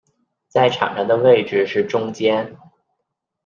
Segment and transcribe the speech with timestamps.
[0.47, 2.57] 在场上的位置是中坚。